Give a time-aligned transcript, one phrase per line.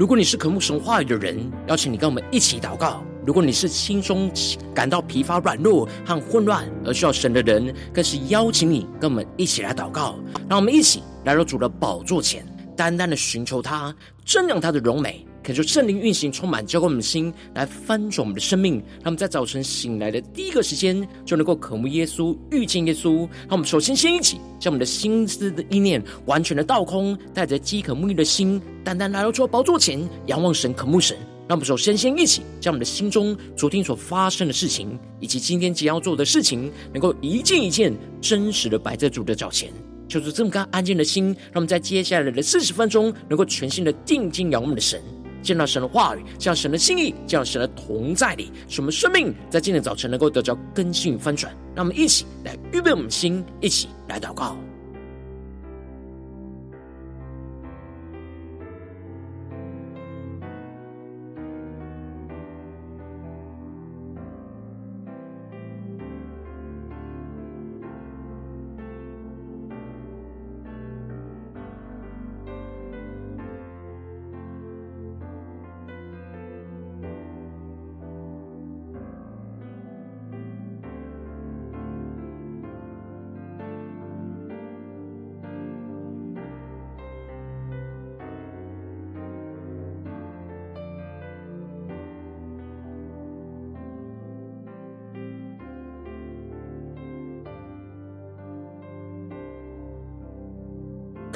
[0.00, 4.32] 如果你是渴慕神话语的人，邀请你跟我们一起祷告；如果你是心中
[4.74, 10.18] 感到疲乏、软弱和混乱而需要神的人，更是邀请你跟我们一起来祷告。
[10.48, 15.26] 让我们一起来到主的宝座前，单单的寻求他，瞻仰他的荣美。
[15.42, 18.74] 恳求圣灵运行，充满，浇灌我们的心，来翻转我们的生命。
[18.74, 23.20] 让我们在早晨醒来的第一个时间，就能够渴慕耶稣，遇见耶稣。
[23.48, 31.16] 让我们首先先一起，将我们的心思的意念完全的倒空，带着饥渴沐浴的心，单单来到主的宝座前，仰望神，渴慕神。
[31.48, 39.72] 让我们首先先一起，将我们的心中昨天所发生的事情，以及今天即将要做的事情，能够一件一件真实的摆在主的脚前。
[40.06, 45.00] 就是这么干安静的心，让我们在接下来的四十分钟，能够全心的定睛仰望我们的神。
[45.42, 51.52] 见到神的话语，见到神的心意，见到神的同在里，使我们生命在今天早晨能够得着更新与翻转。
[51.74, 54.56] 让我们一起来预备我们的心，一起来祷告。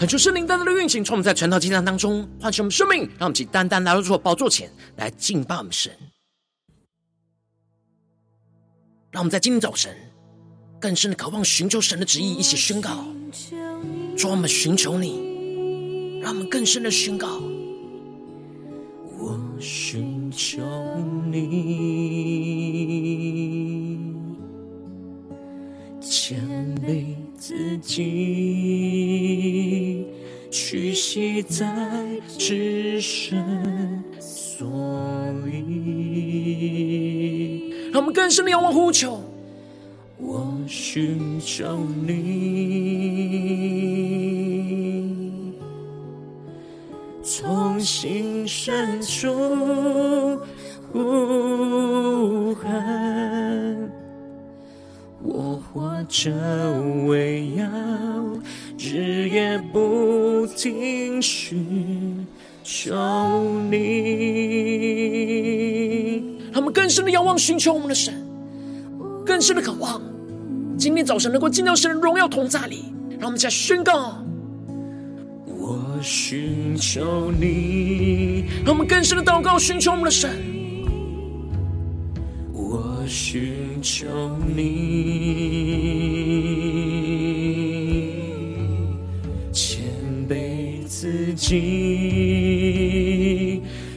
[0.05, 5.91] 恳求圣灵单单的运行，从我们在晨祷祭坛当中唤醒我们生命，让我们请单单来到主的宝座前来敬拜我们神。
[9.11, 9.96] 让我们在今天早晨
[10.78, 13.02] 更深的渴望寻求神的旨意，一起宣告：
[14.14, 17.40] 主，我们寻求你，让我们更深的宣告：
[19.18, 20.61] 我寻求
[21.33, 21.64] 你，
[26.02, 26.39] 谦
[26.83, 28.05] 卑自己，
[30.54, 31.66] 屈膝在
[32.38, 33.36] 至圣
[34.20, 34.64] 所
[35.48, 35.74] 以。
[37.92, 39.20] 让我们更深的仰望呼求，
[40.16, 41.76] 我寻找
[42.06, 42.14] 你，
[47.24, 50.38] 从心深处
[50.92, 53.90] 呼喊。
[55.20, 56.30] 我活着
[57.08, 57.64] 为要
[58.78, 59.80] 日夜不
[60.56, 62.26] 停寻
[62.62, 62.94] 求
[63.70, 63.80] 你。
[66.52, 68.14] 他们更深的仰望寻求我们的神，
[69.26, 70.00] 更深的渴望
[70.78, 72.84] 今天早晨能够进到神的荣耀同在里。
[73.18, 74.18] 让我们再宣告：
[75.46, 78.44] 我寻求你。
[78.64, 80.30] 让我们更深的祷告，寻求我们的神。
[82.52, 84.06] 我寻求
[84.54, 86.03] 你，
[91.34, 91.55] 己，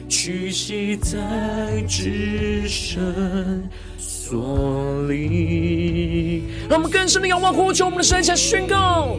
[0.08, 1.18] 屈膝在
[1.88, 3.02] 至圣
[3.96, 6.42] 所里。
[6.68, 9.16] 让我们更深的仰望呼求我们的神，下宣告：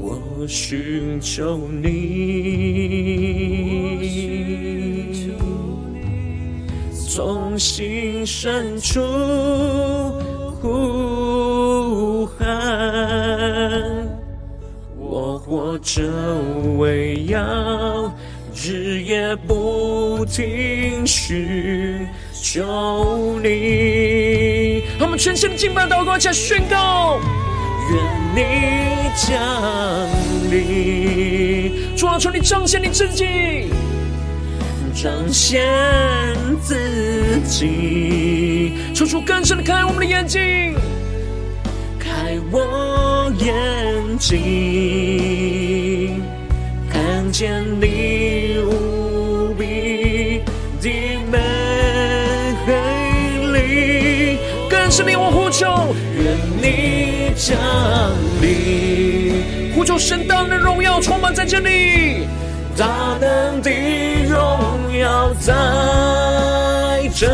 [0.00, 1.90] 我寻求你，
[7.08, 9.00] 从心深处
[10.60, 13.99] 呼喊，
[15.50, 16.00] 我活着
[16.78, 18.14] 为要
[18.54, 24.84] 日夜不停寻求你。
[24.96, 27.18] 让我们全心的敬拜祷告，加宣告：
[27.90, 28.00] 愿
[28.36, 30.08] 你降
[30.52, 33.72] 临，主啊，求你彰显你自己。
[34.94, 35.66] 彰显
[36.62, 40.76] 自己，求主更深的开我们的眼睛，
[42.52, 43.54] 我眼
[44.18, 46.20] 睛，
[46.92, 50.42] 看见你无比
[50.80, 50.90] 的
[51.30, 51.38] 美
[53.52, 54.36] 丽，
[54.68, 57.56] 更深的我呼求，愿你降
[58.42, 62.26] 临，呼求神大的荣耀充满在这里。
[62.76, 63.70] 大能的
[64.28, 65.52] 荣耀在
[67.14, 67.28] 这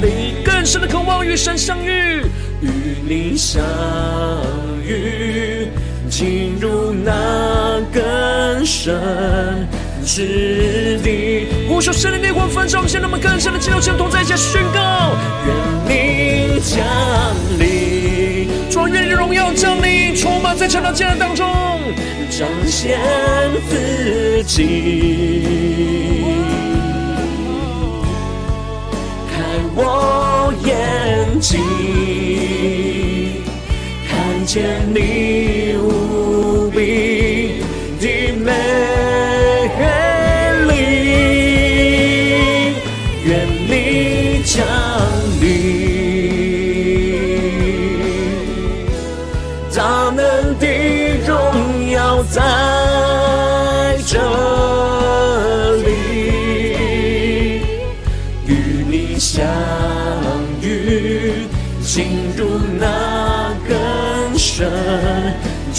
[0.00, 1.90] 里，更深的渴望与神相遇，
[2.62, 3.60] 与你相
[4.86, 5.66] 遇，
[6.08, 9.68] 进入那更深
[10.04, 11.48] 之地。
[11.68, 15.54] 呼求圣灵烈火焚烧，现在我们更深的进入神同在一起宣告：愿
[15.88, 16.78] 你降
[17.58, 21.46] 临，主愿你的荣耀降临，充满在晨祷祭坛当中。
[22.30, 22.98] 彰显
[23.68, 25.42] 自己。
[29.84, 31.60] 我眼睛，
[34.08, 35.74] 看见你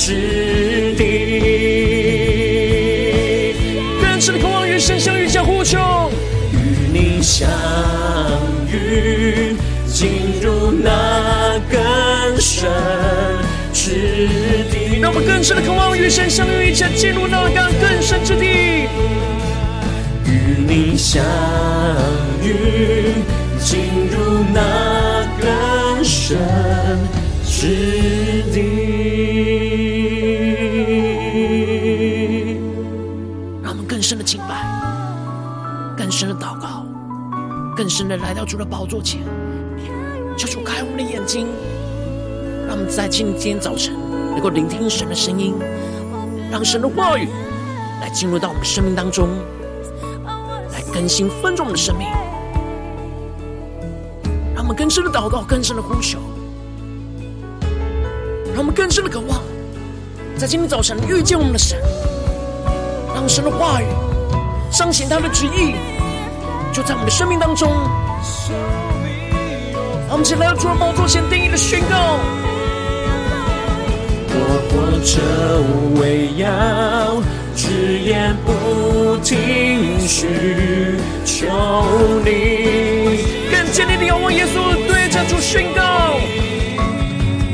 [0.06, 1.04] 之地。
[4.02, 6.12] 更深的渴望与神相遇，相呼求，
[6.52, 6.58] 与
[6.92, 7.48] 你相
[8.70, 9.56] 遇，
[9.88, 11.80] 进入那更
[12.38, 12.70] 深
[13.72, 14.28] 之
[14.70, 15.00] 地。
[15.00, 18.90] 让我们更深的渴望与神相遇，一起进入那更更深之地。
[20.26, 21.24] 与你相
[22.42, 23.14] 遇，
[23.58, 23.80] 进
[24.12, 26.38] 入那更深
[27.46, 28.83] 之地。
[37.84, 39.20] 更深的来到主的宝座前，
[40.38, 41.50] 求主开我们的眼睛，
[42.66, 43.94] 让我们在今天早晨。
[44.32, 45.54] 能够聆听神的声音，
[46.50, 47.28] 让神的话语
[48.00, 49.28] 来进入到我们生命当中，
[50.72, 52.08] 来更新分众的生命，
[54.56, 56.20] 让我们更深的祷告，更深的呼求，
[58.54, 59.42] 让我们更深的渴望，
[60.38, 61.78] 在今天早晨遇见我们的神，
[63.14, 63.86] 让神的话语
[64.72, 65.76] 彰显他的旨意，
[66.74, 67.70] 就在我们的生命当中。
[70.08, 72.20] 让我们起来，主的宝座前定义的宣告。
[74.36, 74.38] 我
[74.70, 74.72] 活
[75.06, 75.14] 着
[76.02, 77.22] 为要
[77.56, 81.48] 只言不停续求
[82.26, 83.22] 你，
[83.52, 85.82] 更坚定的仰望耶稣，对着主宣告。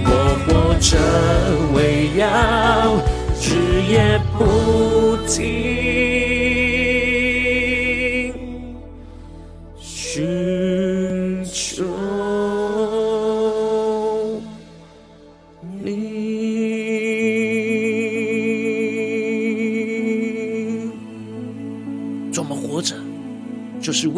[0.06, 0.12] 我
[0.46, 0.98] 活着
[1.74, 2.98] 为要
[3.40, 3.56] 只
[3.90, 6.29] 言不停。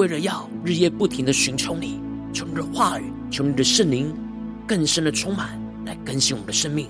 [0.01, 1.99] 为了要日夜不停的寻求你，
[2.33, 4.11] 求你的话语，求你的圣灵
[4.67, 6.89] 更深的充满，来更新我们的生命。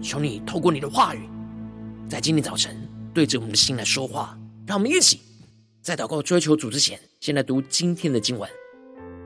[0.00, 1.28] 求你透过你的话语，
[2.08, 2.76] 在今天早晨
[3.12, 4.38] 对着我们的心来说话。
[4.68, 5.20] 让我们一起
[5.82, 8.48] 在祷告追求主之前，先来读今天的经文。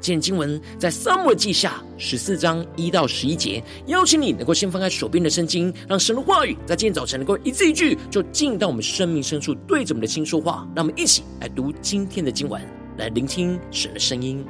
[0.01, 10.67] 今天经文在撒母耳记下十四章一到十一节，邀请你能够先翻开手边的圣经，让神的话语在今天早晨能够一字一句就进到我们生命深处，对着我们的心说话。
[10.75, 12.59] 让我们一起来读今天的经文。
[12.99, 14.45] 来聆听神的声音。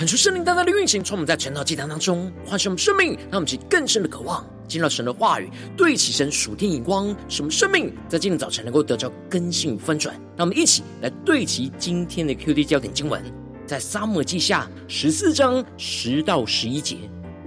[0.00, 10.14] 恳求圣灵大大的运行，从我们在晨祷祭坛当中唤醒我们生命，让我们起更深的渴望，进入到神的话语，对齐神属天眼光，使我们生命在今天早晨能够得着更新与翻转。
[10.38, 13.22] 让我们一起来对齐今天的 QD 焦点经文，
[13.66, 16.96] 在撒母耳记下十四章十到十一节，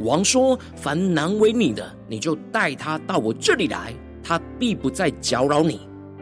[0.01, 3.91] 王说：“凡难为你的，你就带他到我这里来，
[4.23, 5.81] 他必不再搅扰你。”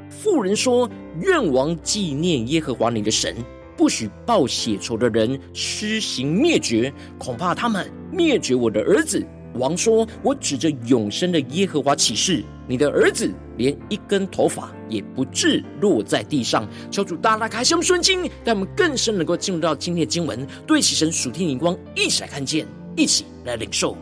[0.10, 3.36] 妇人说：“愿王纪念耶和华你的神。”
[3.82, 9.26] 不许报血仇的人施行灭绝，恐怕他们灭绝我的儿子。
[9.56, 23.98] 王说：“我指着永生的耶和华起誓，你的儿子连一根头发也不致落在地上。”求主大大开箱顺经，让我们更深能够进入到今天的经文，对齐神属天灵光，一起来看见，一起来领受。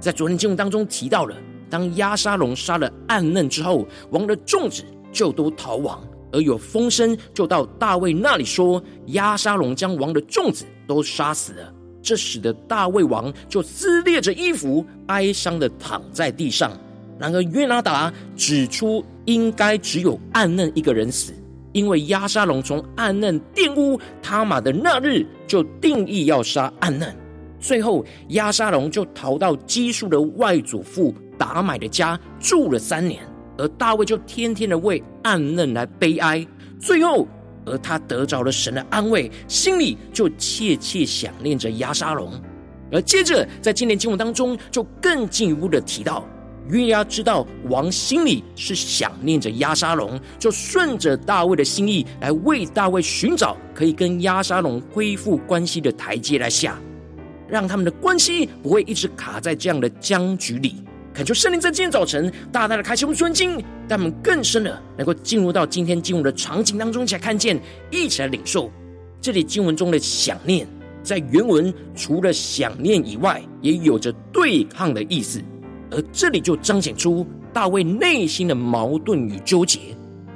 [0.00, 1.36] 在昨天经文当中提到了，
[1.70, 4.82] 当押沙龙杀了暗嫩之后，王的众子
[5.12, 6.02] 就都逃亡。
[6.32, 11.72] 而有风声就到大卫那里说，押沙龙将王的众子都杀死了。
[12.02, 16.72] 这使得大卫王就撕裂着衣服，哀伤的躺在地上。
[17.18, 21.34] 然而约拿达指出，应该只有暗嫩一个人死，
[21.72, 27.14] 因为押沙龙从暗嫩玷污他玛的那日就定意要杀暗嫩。
[27.60, 33.22] 最后押沙龙就逃到基述的外祖父达买的家住了三年。
[33.60, 36.46] 而大卫就天天的为暗嫩来悲哀，
[36.80, 37.28] 最后，
[37.66, 42.32] 而他得着了神的安慰，心里就切切想念着押沙龙。
[42.90, 46.26] 而接着在今天经文当中，就更进一步的提到，
[46.70, 56.80] 约押知道王心里是想念着押沙龙，就顺着大卫的心意来为大卫寻找可以跟押沙龙恢复关系的台阶来下，
[57.46, 60.76] 让他们的关系不会一直卡在这样的僵局里。
[61.12, 68.70] 恳求圣灵在今天早晨大大的开启我们顺经，让我们更深的能够进入到今天经文的场景当中，一起来看见，一起来领受。
[69.20, 70.66] 这里经文中的想念，
[71.02, 75.42] 在原文除了想念以外，也有着对抗的意思。
[75.90, 79.80] 而这里就彰显出大卫内心的矛盾与纠结。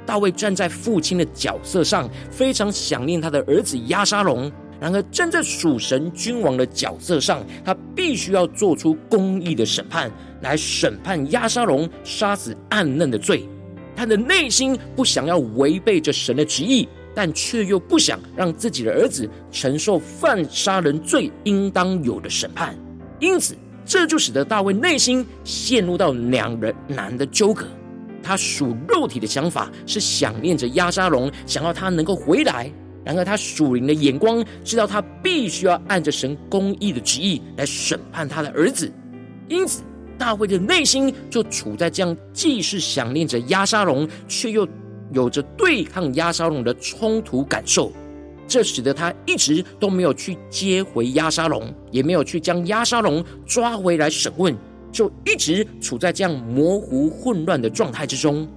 [0.05, 4.51] 大卫站在父亲的角色上，非常想念他的儿子押沙龙。
[4.79, 13.47] 然而，站在属神君王的角色上，他必须要做出公义的审判，来审判押沙龙杀死暗嫩的罪。
[13.95, 22.75] 他的内心不想要违背着神的旨意，但却又不想让自己的儿子承受犯杀人罪应当有的审判。
[23.19, 23.55] 因此，
[23.85, 27.65] 这就使得大卫内心陷入到两人难的纠葛。
[28.21, 32.69] 他属肉体的想法是想念着押沙龙，想要他能够回来。
[33.05, 38.91] 然而，他属灵的眼光知道，他必须要按着神公义的旨意来审判他的儿子。
[39.47, 39.83] 因此，
[40.17, 44.67] 大卫的内心就处在这样既是想念着押沙龙，却又
[45.13, 47.91] 有着对抗押沙龙的冲突感受。
[48.47, 54.55] 这使得他一直都没有去接回押沙龙，也没有去将押沙龙抓回来审问，
[54.91, 58.47] 就一直处在这样模糊混乱的状态之中。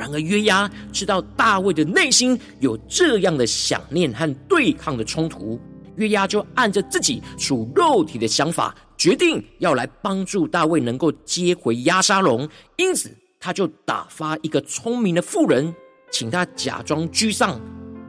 [0.00, 5.60] 然而约押知道大卫的内心有这样的想念和对抗的冲突，
[5.96, 12.48] 约押就按着自己属肉体的想法，决定要来帮助大卫能够接回押沙龙。
[12.78, 15.70] 因此，他就打发一个聪明的妇人，
[16.10, 17.60] 请他假装居丧，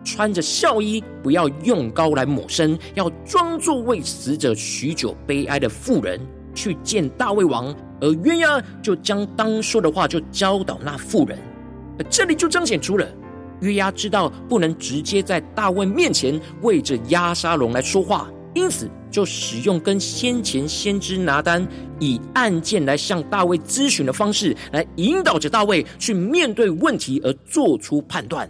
[0.06, 6.18] 穿着孝衣，不要用膏来抹身，要装作为死者许久悲哀的妇人，
[6.56, 7.76] 去见大卫王。
[8.00, 11.38] 而约押就将当说的话就教导那妇人。
[12.10, 13.08] 这里就彰显出了
[13.62, 21.68] 约押知道不能直接在大卫面前为着押沙龙来说话，因此就使用跟先前先知拿单
[22.00, 28.50] 以案件来向大卫咨询的方式，来引导着大卫去面对问题而做出判断。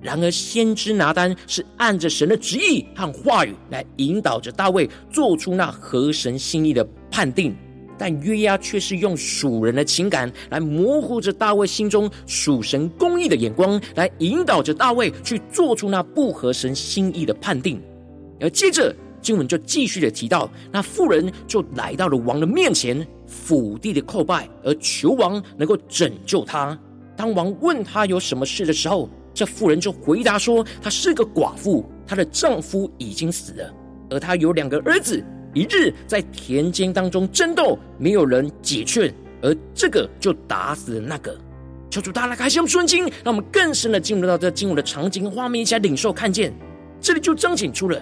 [0.00, 7.52] 然而，先知拿单是按着神的旨意和话语来引导着大卫做出那合神心意的判定。
[7.98, 17.82] 但约押却是用属人的情感来模糊着大卫心中属神公义的眼光，来引导着大卫去做出那不合神心意的判定。
[18.40, 26.78] 而接着经文就继续的提到，那妇人就来到了王的面前，俯地的叩拜，而求王能够拯救她。
[27.16, 33.74] 当王问她有什么事的时候，这妇人就回答说：她是个寡妇，她的丈夫已经死了，
[34.10, 35.20] 而她有两个儿子。
[35.54, 39.12] 一日在田间当中争斗，没有人解劝，
[39.42, 41.36] 而这个就打死了那个。
[41.90, 46.52] 求主大大开箱顺经，让我们更深的进入到这经文的场景画面，一起来领受看见。
[47.00, 47.98] 这里就彰显出了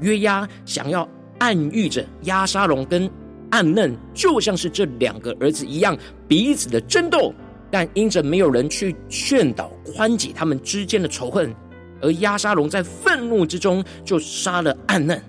[0.00, 3.10] 约押想要暗喻着押沙龙跟
[3.50, 5.96] 暗嫩，就像是这两个儿子一样
[6.28, 7.32] 彼此的争斗，
[7.70, 11.54] 但因着没有人去劝导宽解他们之间的仇恨，
[12.02, 15.20] 而押沙龙在愤怒之中就杀了暗嫩。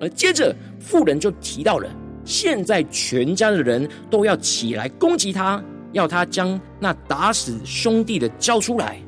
[0.00, 0.54] 而接着
[0.84, 1.88] 妇人就提到了，
[2.24, 5.62] 现在全家的人都要起来攻击他，
[5.92, 9.00] 要他将那打死兄弟的交出来，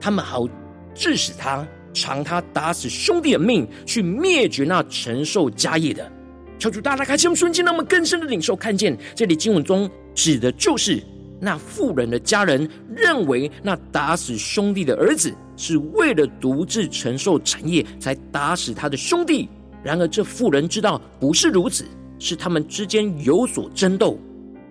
[0.00, 0.48] 他们好
[0.94, 6.10] 致死他，偿他打死兄弟的命，去灭绝那承受家业的。
[6.58, 11.02] 求主大大开启我们瞬间，让我们更深的领受看见，这里经文中指的就是
[11.40, 19.48] 那妇人的家人认为那打死兄弟的儿子是为了独自承受产业才打死他的兄弟。
[19.88, 21.86] 然而这妇人知道不是如此，
[22.18, 24.18] 是他们之间有所争斗。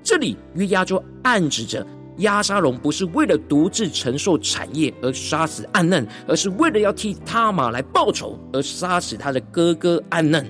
[0.04, 1.84] 这里约押就暗指着
[2.18, 10.46] 押沙龙不是为了独自承受产业而杀死暗嫩，而是为了要替他马来报仇而杀死他的哥哥暗嫩。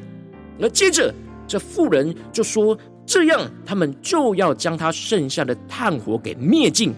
[0.59, 1.13] 而接着。
[1.50, 6.93] 这妇人就说：“这样，他们就要将他剩下的炭火给灭尽，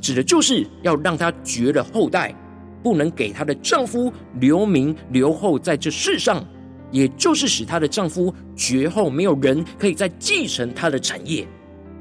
[0.00, 2.32] 指的就是要让他绝了后代，
[2.80, 6.46] 不能给她的丈夫留名留后在这世上，
[6.90, 11.46] 也就是使她的丈夫绝后，没有人可以再继承她的产业。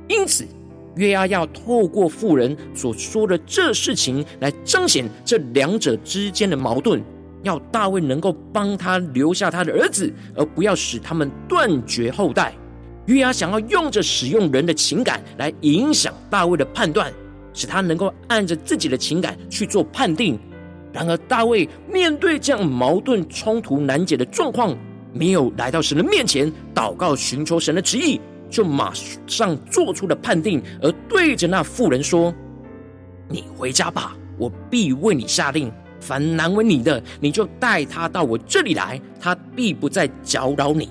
[0.08, 0.45] 因此，
[0.95, 7.04] 约押要透过妇人所说的这事情来彰显这两者之间的矛盾。”
[7.43, 12.52] 要大卫能够帮他留下他的儿子，而不要使他们断绝后代。
[13.06, 17.13] 约押想要用着使用人的情感来影响大卫的判断，
[17.54, 20.38] 使他能够按着自己的情感去做判定。
[20.98, 24.76] 然而，大卫面对这样矛盾冲突难解的状况，
[25.14, 28.92] 没有来到神的面前祷告寻求神的旨意，就马
[29.28, 32.34] 上做出了判定，而对着那妇人说
[33.30, 40.90] ：“你回家吧，我必为你下令。”凡难为你的，你就带他到我这里来，他必不再搅扰你。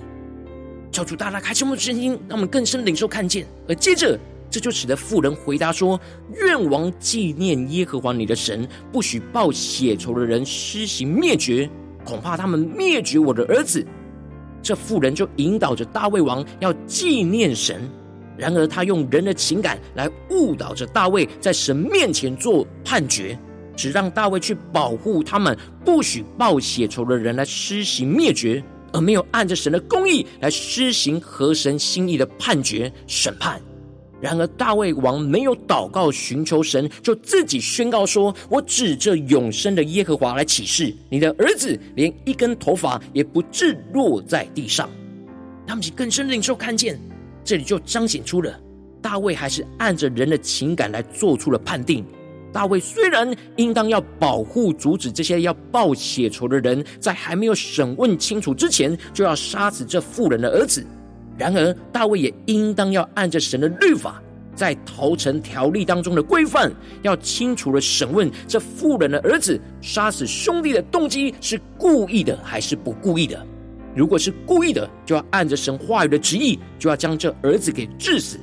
[0.93, 3.45] 求主大大开启我们的声音，让我们更深领受看见。
[3.69, 4.17] 而接着，
[4.57, 6.01] 这就使得妇人回答说
[6.33, 11.69] ：“愿王纪念耶和华你的神，不许报血仇的人施行灭绝，
[12.07, 13.87] 恐怕他们灭绝我的儿子。”
[14.65, 17.87] 这妇人就引导着大卫王要纪念神，
[18.35, 23.39] 然而他用人的情感来误导着大卫，在神面前做判决。
[23.77, 28.65] 只让大卫去保护他们，不许报血仇的人来施行灭绝，
[28.95, 33.61] 而没有按着神的公义来施行合神心意的判决审判。
[34.21, 44.89] 然而大卫王没有祷告寻求神，就自己宣告说：“我指着永生的耶和华来起誓，你的儿子连一根头发也不致落在地上。”
[45.67, 46.99] 他们其更深领受看见，
[47.45, 48.59] 这里就彰显出了
[49.03, 52.05] 大卫还是按着人的情感来做出了判定。
[52.53, 60.87] 大卫虽然应当要保护、阻止这些要报血仇的人，在还没有审问清楚之前，就要杀死这妇人的儿子。
[61.39, 64.23] 然而，大卫也应当要按着神的律法，
[64.55, 66.73] 在逃城条例当中的规范，
[67.03, 73.47] 要清楚的审问这妇人的儿子杀死兄弟的动机是故意的还是不故意的。
[73.95, 78.39] 如果是故意的，就要按着神话语的旨意，就要将这儿子给治死；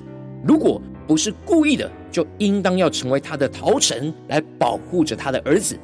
[0.46, 5.78] 如果不是故意的，就应当要成为他的逃城，来保护着他的儿子。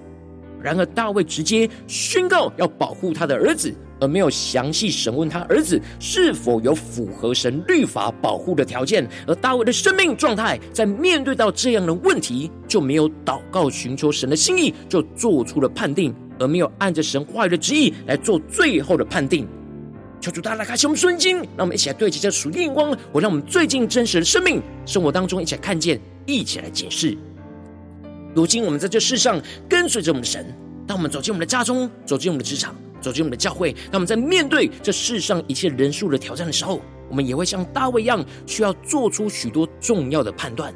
[0.61, 9.07] 然而大卫直接宣告要保护他的儿子，而没有详细审问他儿子是否有符合神律法保护的条件。
[9.27, 19.47] 而大卫的生命状态，在面对到这样的问题，就没有祷告寻求神的心意，就做出了判定，而没有按着神话语的旨意来做最后的判定。
[20.21, 25.99] 求主大大开启我们圣经，让我们一起来对齐这属灵眼光，我让我们最近真实的生命生活当中一起来看见。
[26.25, 27.17] 一起来解释。
[28.35, 30.45] 如今我们在这世上跟随着我们的神，
[30.85, 40.73] 当我们走进我们的家中，走进我们的职场，走进我们的教会，当我们在面对这世上一切人数的挑战的时候，我们也会像大卫一样，需要做出许多重要的判断。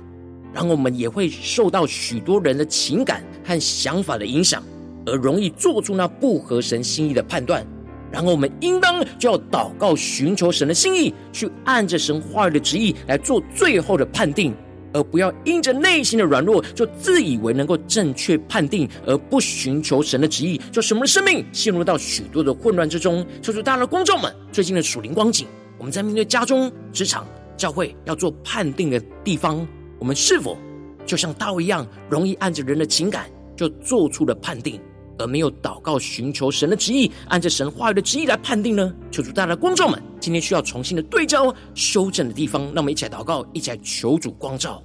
[0.52, 4.62] 然后我们也会受到许多人的情感和想法的影响，
[5.06, 7.66] 而容易做出那不合神心意的判断。
[8.12, 14.54] 然后我们应当就要祷告，寻求神的心意，去按着神话语的旨意来做最后的判定。
[14.94, 23.26] 而不要因着内心的软弱，就自以为能够正确判定，而不寻求神的旨意，就使我们的生命陷入到许多的混乱之中。
[23.42, 27.26] 求主大家的观众们，最近的属灵光景，我们在面对家中、职场、
[27.58, 29.68] 教会要做判定的地方，
[30.00, 30.58] 我们是否
[31.06, 33.26] 就像大卫一样，容易按着人的情感
[33.56, 34.80] 就做出了判定，
[35.18, 38.94] 而没有祷告寻求神的旨意，按着神话语的旨意来判定呢？
[39.12, 40.02] 求主大家的观众们。
[40.20, 44.82] 今天需要重新的对照、修正的地方，让我们一起来祷告，一起来求主光照。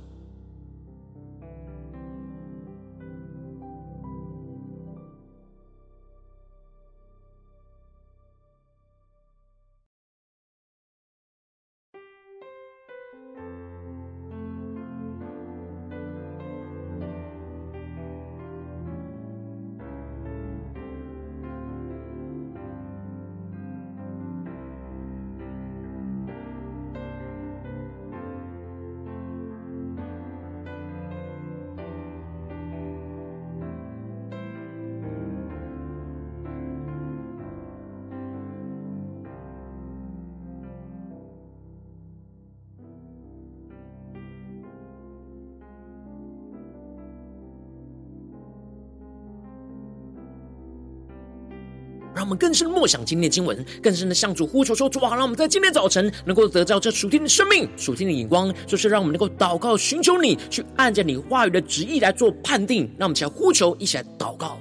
[52.19, 62.91] 让我们更深的默想今天的经文，更深的向主呼求说：主啊，让我们在今天早晨能够得到这属天的生命、属天的眼光，就是让我们能够祷告、寻求你，去按着你话语的旨意来做判定。
[62.99, 64.59] 让我们起来呼求，一起来祷告。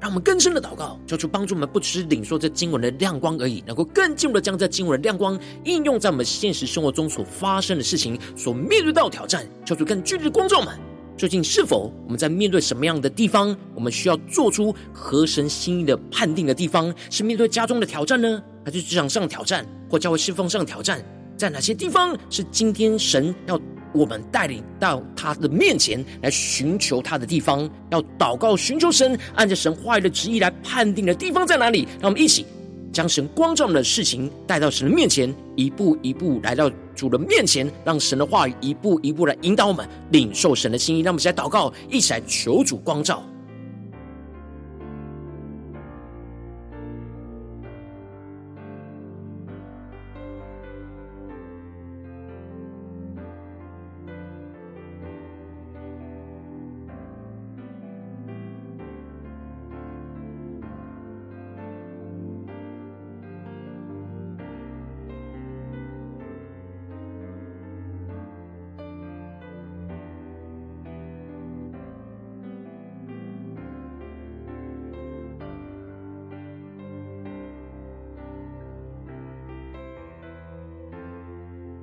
[0.00, 9.46] 让我们更深的祷告，求主帮助我们，不只是领受这经文的亮光而已，能够更进一步的将这经文的亮光应用在我们现实生活中所发生的事情、所面对到的挑战。
[9.64, 10.74] 求主更具体的光照我们，
[11.18, 16.92] 究竟是否我们在面对什么样的地方，我们需要做出合神心意的判定的地方？
[17.10, 21.04] 是面对家中的挑战呢，还是职场上的挑战，或教会侍奉上的挑战？
[21.36, 23.60] 在哪些地方是今天神要
[23.92, 31.86] 我们带领到他的面前来寻求他的地方，要祷告寻求神，按着神话语的旨意来判定的地方在哪里？
[32.00, 32.46] 让我们一起
[32.92, 41.00] 将神光照的事情带到神的面前，一步一步来到主的面前，让神的话语一步一步来引导我们领受神的心意。
[41.00, 43.22] 让我们一起来祷告，一起来求主光照。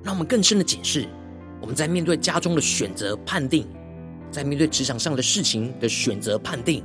[0.08, 1.06] 让我们更深的解释，
[1.60, 3.66] 我们在面对家中的选择判定，
[4.30, 6.82] 在面对职场上的事情的选择判定，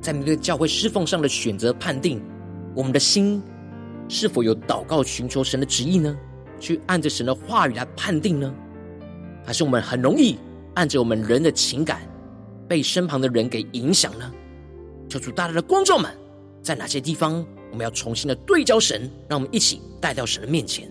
[0.00, 2.22] 在面对教会侍奉上的选择判定，
[2.72, 3.42] 我们的心
[4.08, 6.16] 是否有祷告寻求神的旨意呢？
[6.60, 8.54] 去按着神的话语来判定呢？
[9.44, 10.38] 还是我们很容易
[10.74, 12.00] 按着我们人的情感，
[12.68, 14.32] 被身旁的人给影响呢？
[15.08, 16.08] 求主大大的光照们，
[16.62, 20.88] 在哪些地方我们要重新的对焦神，让我们一起带到神的面前。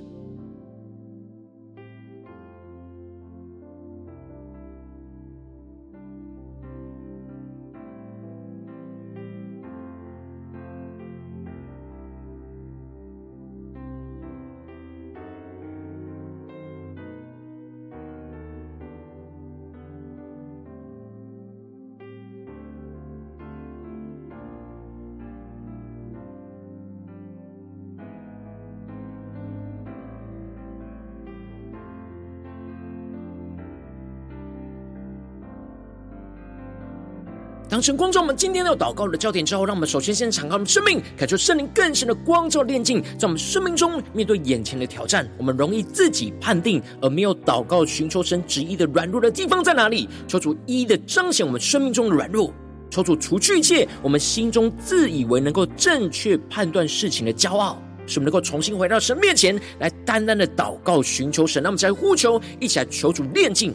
[37.80, 50.10] 当神光照我们今天要祷告的焦点之后，让我们首先先敞开我们生命，感受圣灵更深的光照炼净，在我们生命中面对眼前的挑战，我们容易自己判定而没有祷告寻求神旨意的软弱的地方在哪里？
[50.28, 52.54] 求主一一的彰显我们生命中的软弱，
[52.90, 61.64] 求主除去一切我们心中自以为能够正确判断事情的骄傲，使我们能够重新回到神面前来单单的祷告寻求神。
[61.64, 63.74] 让我们再呼求，一起来求主炼净。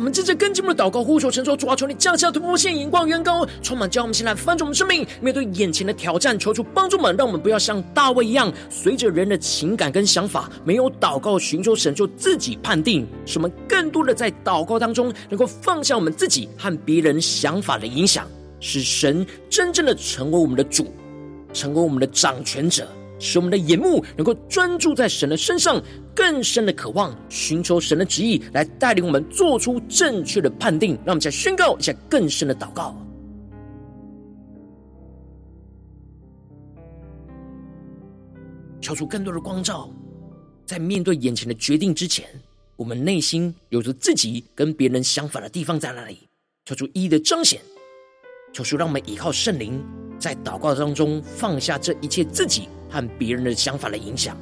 [0.00, 13.06] 我们接着跟进我们的祷告，呼求神说：主啊，求你降下突破性眼光，远高，充满叫我们先来翻转我们生命，面对眼前的挑战，求主帮助我们，让我们不要像大卫一样，随着人的情感跟想法，没有祷告寻求神就自己判定。
[13.26, 18.26] 使我们更多的在祷告当中，能够放下我们自己和别人想法的影响，
[18.58, 20.94] 使神真正的成为我们的主，
[21.52, 22.88] 成为我们的掌权者。
[23.20, 25.80] 使我们的眼目能够专注在神的身上，
[26.16, 30.94] 更深的渴望寻求神的旨意，来带领我们做出正确的判定。
[31.04, 32.96] 让我们再宣告一下更深的祷告，
[38.80, 39.88] 求出更多的光照，
[40.64, 42.26] 在面对眼前的决定之前，
[42.76, 46.26] 我们内心有着自己跟别人相反的地方在哪里？
[46.64, 47.60] 求出一一的彰显，
[48.52, 49.84] 求出让我们依靠圣灵，
[50.18, 52.68] 在祷告当中放下这一切自己。
[52.90, 54.36] 和别人的想法的影响，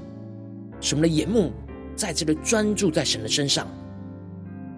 [0.80, 1.52] 使我们的眼目
[1.94, 3.66] 再次的专注在神的身上，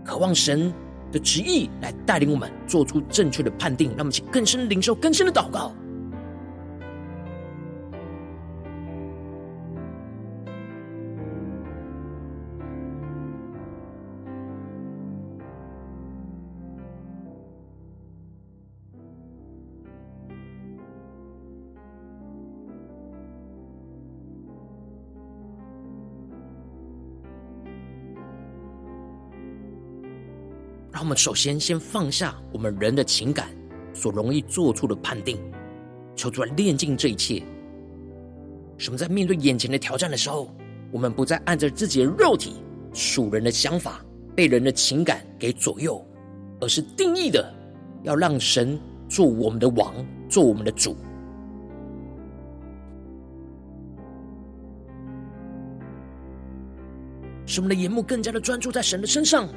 [0.05, 0.73] 渴望神
[1.13, 5.73] 的旨意来带领我们做出正确的判定，让我们去更深的领受、更深的祷告。
[31.11, 33.49] 我们首先先放下我们人的情感
[33.93, 35.37] 所容易做出的判定，
[36.15, 37.43] 求主来炼净这一切。
[38.79, 40.55] 什么在面对眼前的挑战的时候，
[40.93, 44.05] 我们不再按着自己的肉体、属人的想法，
[44.37, 46.01] 被人的情感给左右，
[46.61, 47.53] 而是定义的
[48.05, 49.93] 要让神做我们的王，
[50.29, 50.97] 做我们的主。
[57.47, 59.49] 使我们的眼目更加的专注在神的身上。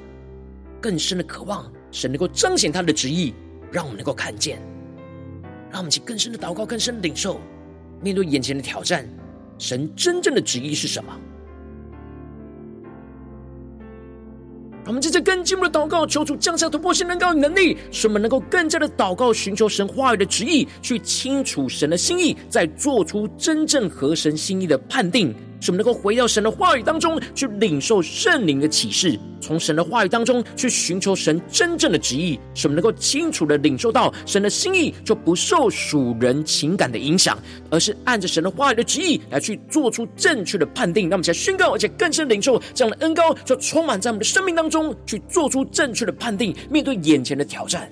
[0.84, 3.34] 更深的渴望，神能够彰显他的旨意，
[3.72, 4.62] 让我们能够看见，
[5.72, 7.40] 让我们去更深的祷告，更深的领受。
[8.02, 9.08] 面对眼前的挑战，
[9.58, 11.18] 神真正的旨意是什么？
[14.86, 25.34] 我们接着更进一步的祷告，求主降下突破性能高与能力，使我们能够更加的祷告，寻求神话语的旨意，去清楚神的心意，再做出真正合神心意的判定。
[25.64, 41.04] 使我们能够回到神的话语当中去领受圣灵的启示，从神的话语当中去寻求神真正的旨意，使我们能够清楚的领受到神的心意，就不受属人情感的影响，而是按着神的话语的旨意来去做出正确的判定。
[41.04, 47.90] 让我们在宣告，而且更深领受这样的恩膏，就充满在我们的生命当中，去做出正确的判定，面对眼前的挑战。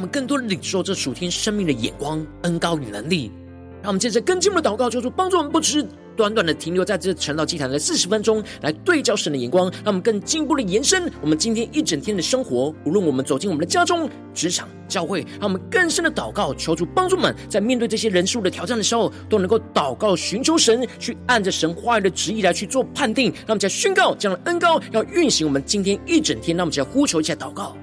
[0.00, 3.30] 我们更多的领受这属天生命的眼光、恩高与能力。
[3.82, 5.86] 让我们接着更进一步的祷告，求主帮助我们，不只是
[6.16, 9.70] 短短的停留在这晨祷祭坛的四十分钟，来对焦神的眼光。
[9.84, 12.74] 让我们更进一步的延伸我们今天一整天的生活。
[12.86, 23.26] 无论我们走进我们的家中、职场、教会，让我们更深的祷告，求主帮助我们，在面对这些人数的挑战的时候，都能够祷告寻求神，去按着神话语的旨意来去做判定。
[23.26, 26.56] 让我们再宣告这样的恩高要运行我们今天一整天。
[26.56, 27.76] 让我们再呼求一下祷告。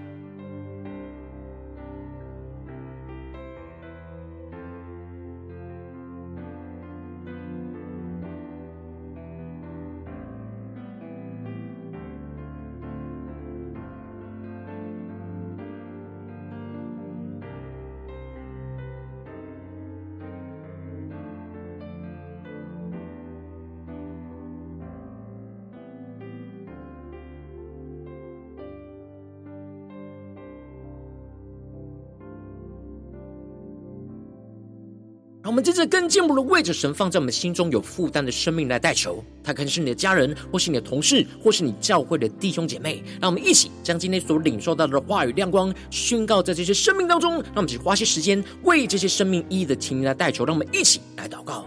[35.48, 43.02] 我们真正更进一步的为着神放在我们心中有负担的生命来代求，他可能是你的家人，或是你的同事，或是你教会的弟兄姐妹。
[43.22, 47.36] 让我们一起将今天所领受到的话语亮光宣告在这些生命当中。
[47.36, 50.46] 让我们一起花些时间为这些生命意义的情来代求。
[50.46, 51.66] 让我们一起来祷告。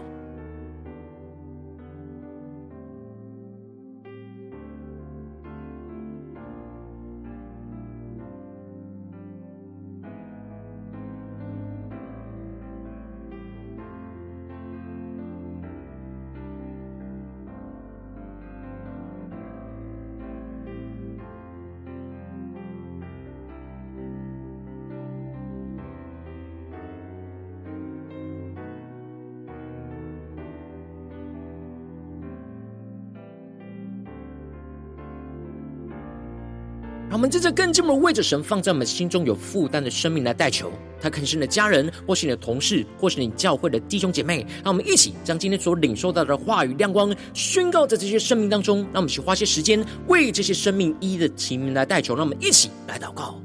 [37.21, 44.43] 我们在这更进一步为着神放在我们心中有负担的生命来代求，他可能是你的家人，或是你的同事，或是你教会的弟兄姐妹。
[44.63, 48.79] 让我们一起将今天所领受到的话语亮光宣告在这些生命当中。
[48.85, 52.15] 让我们去花些时间为这些生命一的提名来代求。
[52.15, 53.39] 让我们一起来祷告。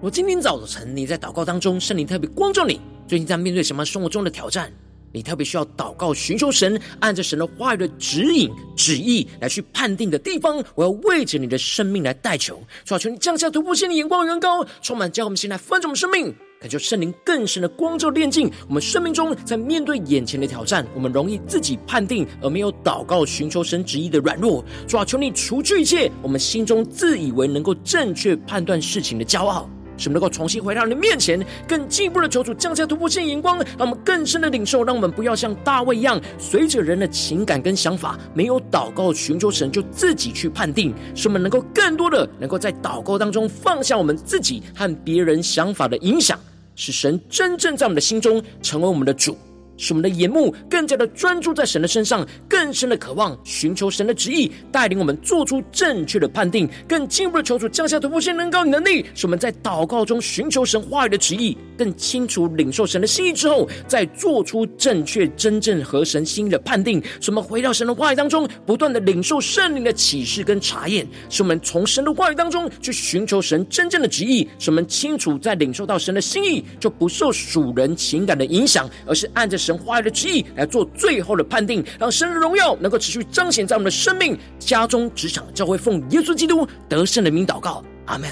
[0.00, 2.80] 我今天早晨，你在祷告当中，圣灵特别光照你。
[3.08, 4.72] 最近在面对什么生活中的挑战？
[5.10, 10.62] 你特别需要祷告，寻求神，按着神的话语的指引、旨意来去判定的地方。
[10.76, 24.64] 我要为着你的生命来代求，主啊求你降下突破性的眼光，远高，充满叫我们现在翻转我们生命，感受圣灵更深的光照炼净我们生命中，在面对眼前的挑战，我们容易自己判定而没有祷告、寻求神旨意的软弱。
[24.86, 29.68] 主啊求你除去一切我们心中自以为能够正确判断事情的骄傲。
[29.98, 40.94] 使我们能够重新回到你的面前，更进一步的求主降下突破性眼光，让我们更深的领受，让我们不要像大卫一样，随着人的情感跟想法，没有祷告寻求神就自己去判定。
[41.14, 46.38] 使我们能够更多的能够在祷告当中放下我们自己和别人想法的影响，
[46.76, 49.36] 使神真正在我们的心中成为我们的主。
[49.78, 67.00] 使我们的眼目更加的专注在神的身上，更深的渴望寻求神的旨意，带领我们做出正确的判定，更进一步的求主降下突破性能高能力，使我们在祷告中寻求神话语的旨意，更清楚领受神的心意之后，再做出正确、真正合神心意的判定。
[67.20, 74.48] 使我们回到神的话语当中，不断的领受圣灵的启示跟查验，使我们从神的话语当中去寻求神真正的旨意。
[74.58, 79.56] 使我们清楚在领受到神的心意，就不受属人情感的影响，而是按着。
[79.68, 88.30] 神话语的旨意来做最后的判定，让神的荣耀能够持续彰显在我们的生命、家中、职场、教会，奉耶稣基督得胜的名祷告，阿门。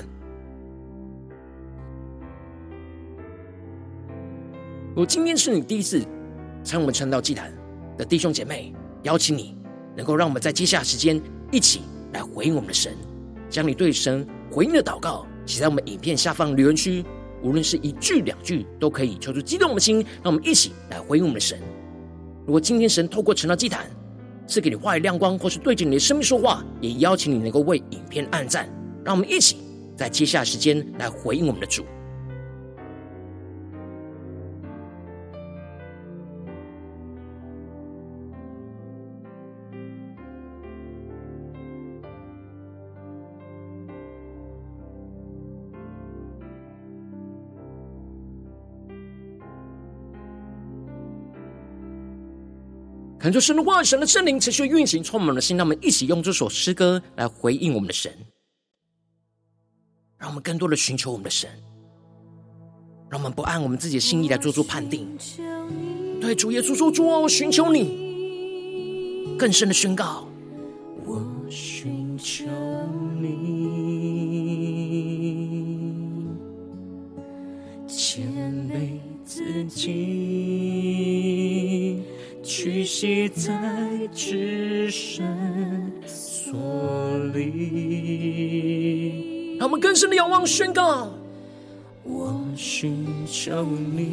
[4.88, 6.02] 如果今天是你第一次
[6.64, 7.52] 参我们晨祷祭坛
[7.98, 8.72] 的弟兄姐妹，
[9.02, 9.54] 邀请你
[9.94, 11.20] 能够让我们在接下来时间
[11.52, 11.82] 一起
[12.14, 12.96] 来回应我们的神，
[13.50, 17.04] 将你对神回应的祷告写在我们影片下方留言区。
[17.42, 21.58] 无论是一句两句，都可以求出激动我们的心，让我们一起来回应我们的神。
[22.44, 23.90] 如果今天神透过成了祭坛
[24.46, 28.68] 赐给你话语亮光，或是对着你的生命说话，也邀请你能够为影片按赞，
[29.04, 29.56] 让我们一起
[29.96, 31.84] 在接下来时间来回应我们的主。
[53.26, 55.56] 恳求神的话语，神的圣灵持续运行，充满了心。
[55.56, 58.16] 让我们一起用这首诗歌来回应我们的神，
[60.16, 61.50] 让我们更多的寻求我们的神，
[63.10, 65.08] 让我们不按我们自己的心意来做出判定。
[66.20, 70.28] 对主耶稣说：“主啊，我寻求你。”更深的宣告
[71.04, 71.20] ：“我
[71.50, 72.44] 寻求
[73.20, 73.26] 你，
[77.88, 78.22] 谦
[78.70, 80.14] 卑自己。”
[82.98, 83.52] 屈膝在
[84.14, 85.22] 至圣
[86.06, 88.38] 所里。
[89.58, 91.10] 让我们更深的仰望宣告。
[92.04, 94.06] 我寻求你，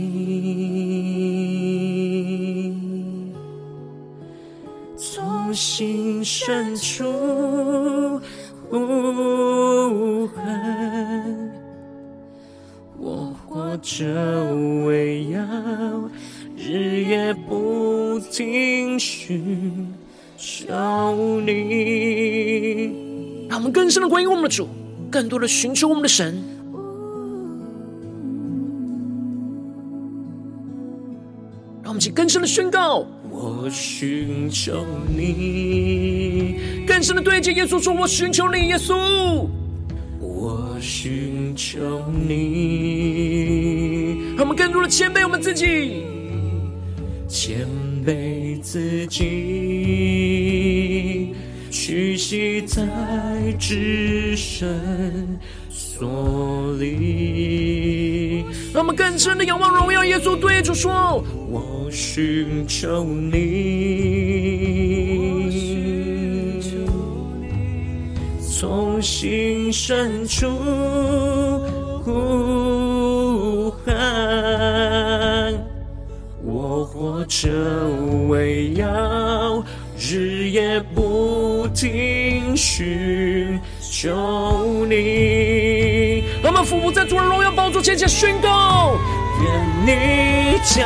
[4.98, 8.20] 从心深处
[8.70, 11.52] 呼喊，
[13.00, 14.54] 我活着
[14.86, 15.40] 为要
[16.58, 18.03] 日夜不
[18.34, 19.88] 停寻
[20.36, 21.14] 找
[21.46, 22.92] 你。
[23.48, 24.68] 让我们更深的归应我们的主，
[25.12, 26.34] 更多的寻求我们的神。
[31.84, 34.84] 让我们一起更深的宣告：我寻求
[35.16, 36.56] 你，
[36.88, 38.96] 更深的对接耶稣说：“我寻求你，耶稣。”
[40.20, 42.34] 我寻求你，
[44.36, 46.02] 让我们更多的谦卑我们自己，
[47.28, 47.68] 谦
[48.04, 49.24] 被自己，
[51.72, 52.84] 屈膝在
[53.60, 54.68] 至圣
[55.70, 58.44] 所里。
[58.74, 63.40] 让我们更深的仰望荣耀耶稣，对主说：“我寻求你，
[68.42, 70.50] 从心深处
[72.04, 73.94] 呼喊，
[77.26, 77.50] 着
[78.28, 79.64] 为要
[79.98, 88.98] 日夜不停寻求你。”让我们俯伏在主的荣耀宝座前，前宣告：
[89.42, 89.52] 愿
[89.86, 90.86] 你降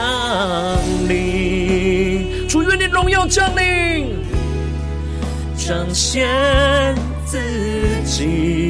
[1.08, 4.16] 临，主愿你荣耀降临，
[5.56, 6.28] 彰显
[7.26, 7.40] 自
[8.06, 8.68] 己。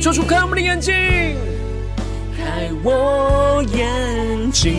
[0.00, 0.94] 求主开我们的眼睛，
[2.36, 4.72] 开我眼睛，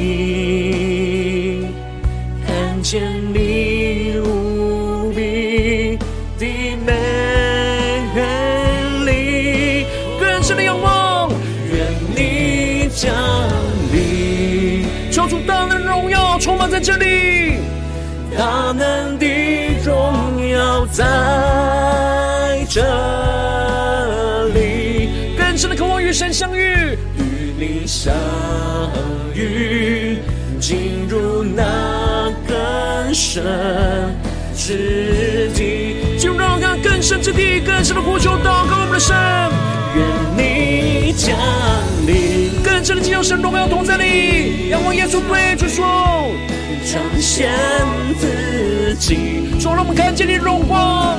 [2.90, 3.00] 见
[3.32, 5.96] 你无比
[6.40, 6.46] 的
[6.88, 6.92] 美
[9.06, 9.86] 丽，
[10.20, 11.30] 更深的仰望，
[11.72, 11.86] 愿
[12.16, 12.90] 你。
[12.90, 13.14] 降
[13.94, 17.60] 临，求主大能荣耀充满在这里，
[18.36, 19.28] 大能的
[19.86, 21.06] 荣耀在
[22.68, 22.82] 这
[24.56, 28.12] 里，更深的渴望与神相遇，与你相
[29.36, 30.18] 遇，
[30.60, 30.99] 今
[33.20, 33.44] 深
[34.56, 39.14] 之地，进入那更深之地，更深的呼求祷告我们的神，
[39.94, 40.06] 愿
[40.38, 41.38] 你降
[42.08, 42.64] 临。
[42.64, 46.32] 更深的进入神荣耀同在里，仰望耶稣对主说：
[46.86, 47.52] 彰显
[48.18, 51.18] 自己，主让我们看见你荣光，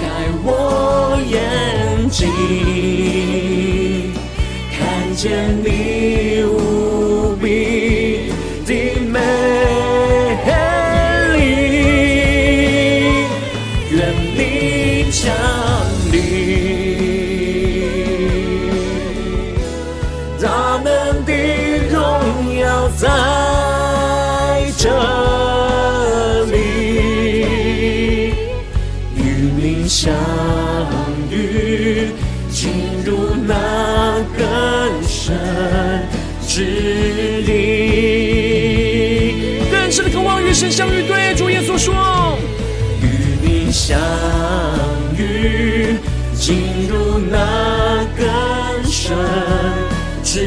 [0.00, 0.06] 开
[0.42, 2.26] 我眼睛，
[4.72, 6.40] 看见你
[36.56, 36.64] 之
[37.44, 37.52] 地，
[39.70, 41.02] 更深的渴望与神相遇。
[41.06, 42.38] 对主耶稣说：
[43.02, 43.06] 与
[43.42, 44.00] 你相
[45.18, 45.96] 遇，
[46.34, 48.26] 进入那更
[48.90, 49.14] 深
[50.24, 50.40] 之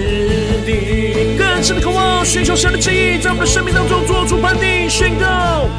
[0.65, 1.37] 地。
[1.37, 5.69] 更深的渴望，寻求神的旨意，在我们的生命当中做出判定、宣告。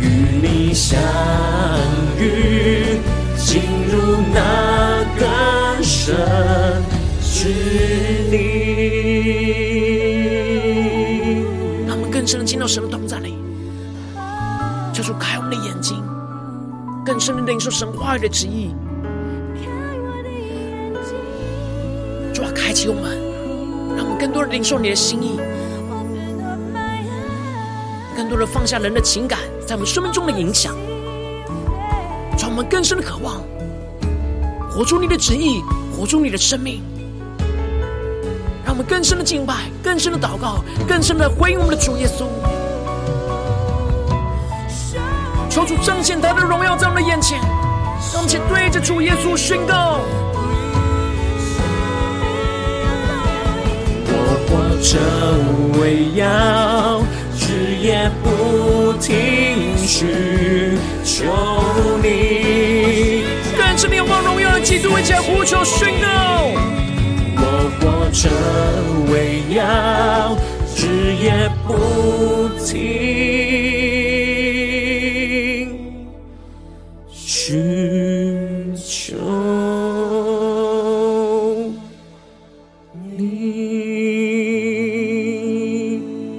[0.00, 0.06] 与
[0.42, 0.98] 你相
[2.18, 2.98] 遇，
[3.36, 3.62] 进
[3.92, 6.16] 入那更深
[7.22, 7.54] 之
[8.32, 9.65] 地。
[12.26, 13.36] 让我们更深的进到神的同在里，
[14.92, 16.02] 求主开我们的眼睛，
[17.04, 18.74] 更深的领受神话语的旨意。
[22.34, 23.24] 主要开启我们。
[23.96, 25.40] 让我们更多的领受你的心意，
[28.14, 30.74] 更多的放下人的情感在我们生命中的影响，
[32.38, 33.42] 让我们更深的渴望
[34.68, 35.62] 活出你的旨意，
[35.96, 36.82] 活出你的生命，
[38.76, 42.26] 我们更深的敬拜，更深的祷告，更深的回应我们的主耶稣。
[45.48, 47.40] 求主彰显他的荣耀在我们的眼前，
[48.12, 50.00] 让我们对着主耶稣宣告。
[54.08, 54.12] 我
[54.44, 57.00] 活着为要
[57.40, 61.24] 日夜不停寻求
[62.02, 63.24] 你，
[63.56, 66.50] 更是仰望荣耀的基督为家呼求宣告。
[68.16, 68.30] 我活着
[69.12, 70.34] 为要
[70.74, 72.88] 日夜不停
[77.10, 79.18] 寻求
[83.18, 83.20] 你。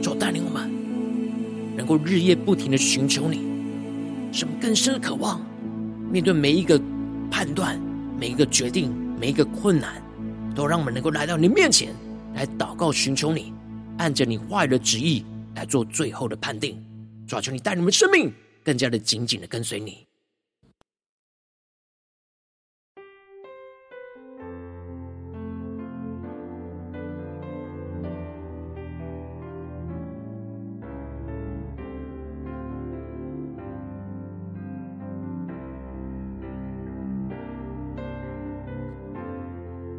[0.01, 0.67] 主带领我们，
[1.75, 3.41] 能够日夜不停的寻求你，
[4.31, 5.39] 什么更深的渴望，
[6.11, 6.81] 面对每一个
[7.29, 7.79] 判断、
[8.19, 10.01] 每一个决定、每一个困难，
[10.57, 11.93] 都让我们能够来到你面前
[12.33, 13.53] 来祷告寻求你。
[13.99, 16.83] 按着你话语的旨意来做最后的判定，
[17.27, 18.33] 抓住，你带你们生命
[18.63, 20.06] 更加的紧紧的跟随你。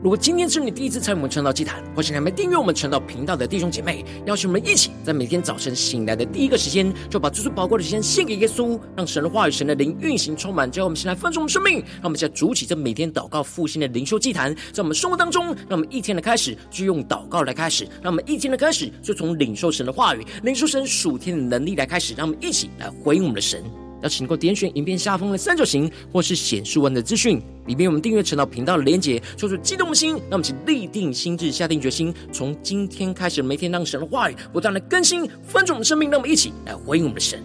[0.09, 23.63] 如果今天是你第一次参与我们晨祷祭坛，或是还没订阅我们晨祷频道的弟兄姐妹，邀请我们一起在每天早晨醒来的第一个时间，就把最最宝贵的时间献给耶稣，让神的话语、神的灵运行充满，叫我们先来分盛我们生命，让我们现在主起这每天祷告复兴的灵修祭坛，在我们生活当中，让我们一天的开始就用祷告来开始，让我们一天的开始就从领受神的话语、领受神属天的能力来开始，让我们一起来回应我们的神。
[24.03, 37.43] 要请能够点选影片下方的三角形，或是显示文的资讯，里面我们订阅陈老频道的连结，说出激动的心，让我们一起立定心智，下定决心，从今天开始，每天让神的话语不断的更新，翻转我们生命，让我们一起来回应我们的神。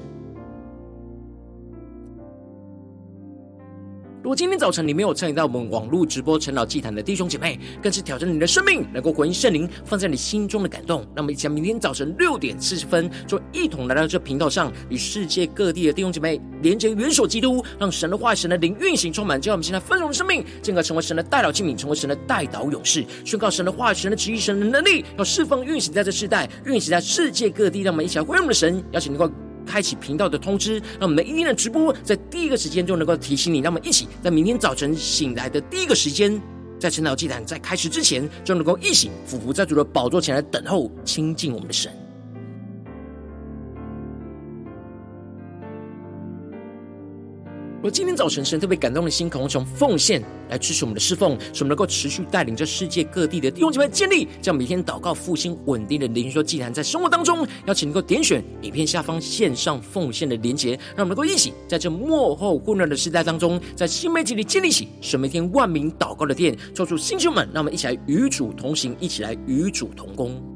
[4.24, 11.06] 如果今天早晨你没有参与到我们网络直播晨祷祭坛的弟兄姐妹，更是挑战你的生命，能够回应圣灵放在你心中的感动。
[11.14, 19.42] 那么，一起明天早晨六点四十分，就一同来到这频道上，与世界各地的弟兄姐妹连接元首基督，让神的话语、神的灵运行充满。
[19.42, 27.82] 叫我们现在丰盛的生命，进而成为神的代祷器皿，成为神的代祷勇士，宣告神的话语、神的旨意、神的能力，要释放运行在这世代，运行在世界各地。
[27.82, 29.36] 让我们一起来回应我们的神，邀请你能够。
[29.66, 33.60] 开启频道的通知，让我们的一天的直播在第一个时间就能够提醒你。
[33.60, 36.42] 让我们一起在明天早晨醒来的第一个时间，
[36.80, 42.03] 在晨祷祭坛在开始之前，就能够一起俯伏在主的宝座前来等候亲近我们的神。
[47.84, 70.53] 而今天早晨，神特别感动的心，渴望从奉献来支持我们的侍奉，使我们能够持续带领着世界各地的弟兄姐妹建立，将每天祷告复兴稳定的灵修祭坛，在生活当中，邀请能够点选影片下方线上奉献的连结，让我们能够一起在这幕后混乱的时代当中，在新媒体里建立起神每天万名祷告的殿，抽出弟兄们，让我们一起来与主同行，一起来与主同工。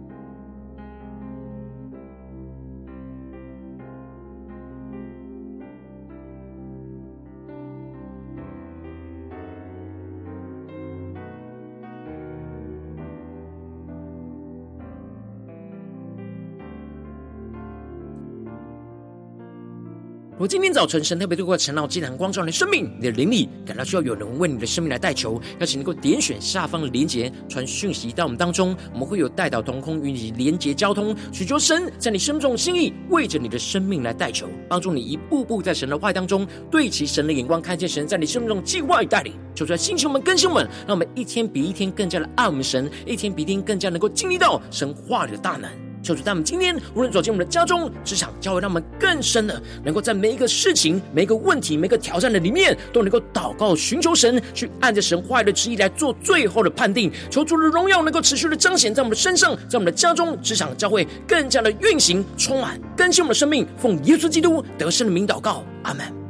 [20.47, 45.86] 今天早晨，神特别透过陈老祭坛光照你的生命，你的灵里感到需要有人为你的生命来代求，邀请能够点选下方的连结，传讯息到我们当中，我们会有代祷同工与你连结交通，寻求神在你生命中的心意，为着你的生命来代求，帮助你一步步在神的话当中对齐神的眼光，看见神在你生命中计划与带领，求出来星球们、更新们，让我们一天比一天更加的爱我们神，一天比一天更加能够经历到神话语的大能。
[46.07, 57.11] 求主，他们今天无论走进我们的家中、职场、教会，让我们更深的能够在每一个事情、每一个问题、每个挑战的里面，都能够祷告、寻求神，去按着神话语的旨意来做最后的判定。
[57.29, 63.67] 求主的荣耀能够持续的彰显在我们的身上，在我们的家中、职场、教会，更加的运行、充满、更新我们的生命。
[63.77, 66.26] 奉耶稣基督得胜的名祷告，阿门。